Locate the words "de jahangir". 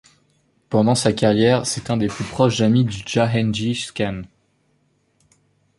2.85-3.93